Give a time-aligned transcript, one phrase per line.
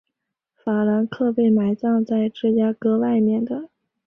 [0.55, 3.69] 法兰克被埋葬在芝加哥外面的。